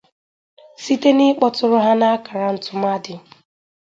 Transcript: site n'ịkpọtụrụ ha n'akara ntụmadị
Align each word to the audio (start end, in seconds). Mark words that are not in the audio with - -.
site 0.83 1.09
n'ịkpọtụrụ 1.13 1.77
ha 1.85 1.91
n'akara 1.99 2.47
ntụmadị 2.55 3.13